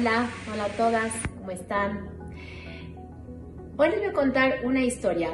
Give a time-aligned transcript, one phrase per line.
[0.00, 2.08] Hola, hola a todas, ¿cómo están?
[3.76, 5.28] Hoy les voy a contar una historia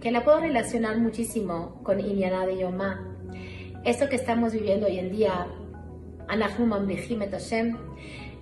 [0.00, 3.04] que la puedo relacionar muchísimo con Inyana de Yomá.
[3.84, 5.48] Esto que estamos viviendo hoy en día,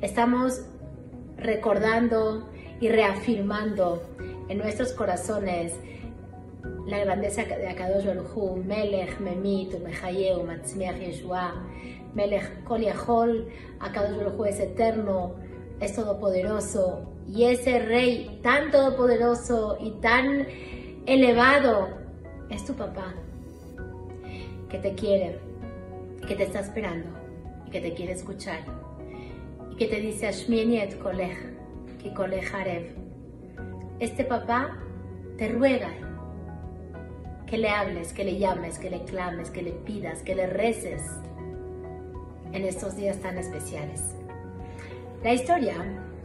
[0.00, 0.66] estamos
[1.36, 2.50] recordando
[2.80, 4.02] y reafirmando
[4.48, 5.74] en nuestros corazones
[6.90, 11.52] la grandeza de Akadosh Baruch Hu, Melech, Memit, Umechayeu, Matzmiach Yeshua,
[12.14, 15.34] Melech Kol Yachol, Akadosh Baruch Hu es eterno,
[15.80, 20.46] es todopoderoso, y ese rey tan todopoderoso y tan
[21.06, 21.88] elevado
[22.50, 23.14] es tu papá,
[24.68, 25.38] que te quiere,
[26.26, 27.08] que te está esperando
[27.66, 28.60] y que te quiere escuchar,
[29.70, 31.38] y que te dice Ashmieni et Kolech,
[32.02, 32.96] que Harev.
[34.00, 34.76] Este papá
[35.36, 36.09] te ruega
[37.50, 41.02] que le hables, que le llames, que le clames, que le pidas, que le reces
[42.52, 44.14] en estos días tan especiales.
[45.24, 45.74] La historia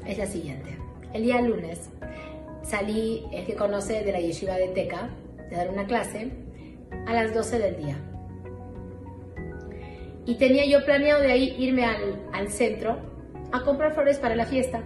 [0.06, 0.78] es la siguiente.
[1.14, 1.90] El día lunes
[2.62, 5.10] salí, el que conoce de la yeshiva de Teca,
[5.50, 6.32] de dar una clase,
[7.08, 7.98] a las 12 del día.
[10.28, 12.98] Y tenía yo planeado de ahí irme al, al centro
[13.52, 14.84] a comprar flores para la fiesta.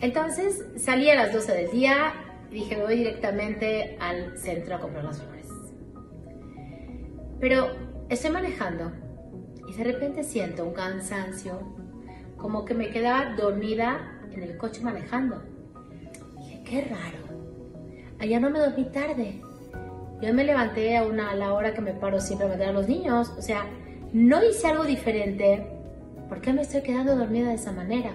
[0.00, 2.12] Entonces salí a las 12 del día,
[2.50, 5.48] dije, voy directamente al centro a comprar las flores.
[7.40, 7.68] Pero
[8.08, 8.92] estoy manejando
[9.68, 11.60] y de repente siento un cansancio,
[12.36, 15.42] como que me quedaba dormida en el coche manejando.
[16.38, 17.18] Dije, qué raro.
[18.18, 19.40] Allá no me dormí tarde.
[20.20, 22.72] Yo me levanté a, una, a la hora que me paro siempre a meter a
[22.72, 23.32] los niños.
[23.38, 23.66] O sea,
[24.12, 25.66] no hice algo diferente.
[26.28, 28.10] ¿Por qué me estoy quedando dormida de esa manera?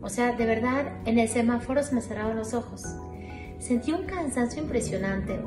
[0.00, 2.82] O sea, de verdad, en el semáforo se me cerraron los ojos.
[3.64, 5.40] Sentí un cansancio impresionante.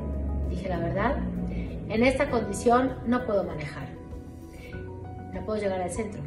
[0.50, 1.18] Dije la verdad,
[1.88, 3.90] en esta condición no puedo manejar.
[5.32, 6.20] No puedo llegar al centro.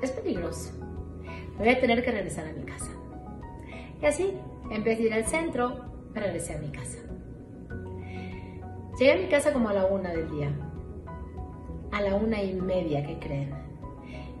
[0.00, 0.72] Es peligroso.
[1.58, 2.90] Voy a tener que regresar a mi casa.
[4.00, 4.32] Y así,
[4.70, 7.00] en vez de ir al centro, me regresé a mi casa.
[8.98, 10.50] Llegué a mi casa como a la una del día.
[11.92, 13.50] A la una y media, ¿qué creen?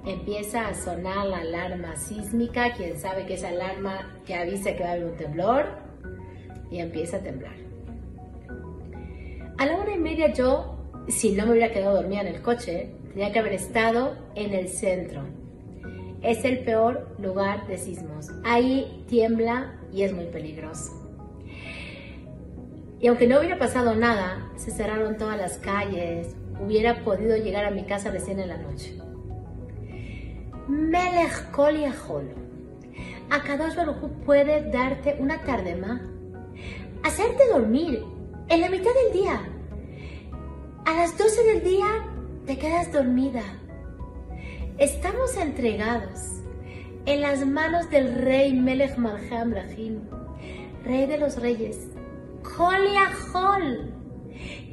[0.06, 4.88] Empieza a sonar la alarma sísmica, quien sabe que es alarma que avisa que va
[4.88, 5.84] a haber un temblor
[6.70, 7.54] y empieza a temblar.
[9.58, 10.76] A la una y media yo,
[11.08, 14.68] si no me hubiera quedado dormida en el coche, tenía que haber estado en el
[14.68, 15.22] centro.
[16.22, 18.28] Es el peor lugar de sismos.
[18.44, 20.92] Ahí tiembla y es muy peligroso.
[23.00, 27.70] Y aunque no hubiera pasado nada, se cerraron todas las calles, hubiera podido llegar a
[27.70, 28.98] mi casa recién en la noche.
[30.68, 31.76] Melech Kol.
[33.30, 36.00] Akadosh Baruj puede darte una tarde más
[37.06, 38.04] hacerte dormir
[38.48, 39.40] en la mitad del día.
[40.84, 41.86] A las 12 del día
[42.46, 43.44] te quedas dormida.
[44.78, 46.42] Estamos entregados
[47.04, 50.00] en las manos del rey Melech Malham Rahim,
[50.84, 51.86] rey de los reyes,
[52.42, 53.94] Yahol,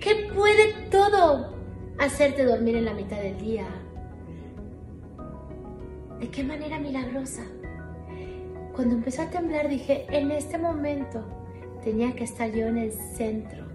[0.02, 1.54] que puede todo
[2.00, 3.68] hacerte dormir en la mitad del día.
[6.20, 7.44] ¿De qué manera milagrosa?
[8.76, 11.43] Cuando empezó a temblar dije, en este momento
[11.84, 13.66] tenía que estar yo en el centro.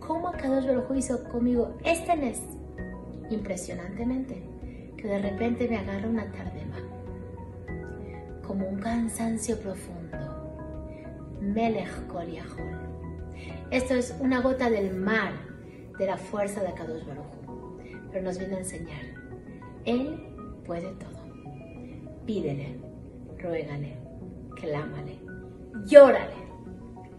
[0.00, 2.42] ¿Cómo Kadosh Baruj hizo conmigo este mes?
[3.30, 4.42] Impresionantemente,
[4.96, 6.76] que de repente me agarra una tardema,
[8.46, 10.18] como un cansancio profundo.
[11.40, 12.78] Melech Kol Yahol.
[13.70, 15.32] Esto es una gota del mar
[15.98, 17.38] de la fuerza de Kadosh Baruj
[18.10, 19.02] pero nos viene a enseñar.
[19.84, 20.18] Él
[20.64, 21.18] puede todo.
[22.26, 22.78] Pídele,
[23.38, 23.96] ruégale,
[24.54, 25.18] clámale,
[25.86, 26.47] llórale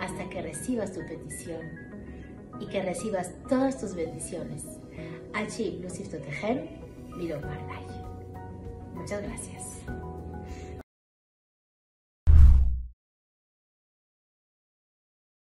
[0.09, 1.61] hasta que recibas tu petición
[2.59, 4.65] y que recibas todas tus bendiciones.
[5.33, 6.67] Allí, Lucif Totejem,
[7.15, 7.39] Miro
[8.95, 10.08] Muchas gracias.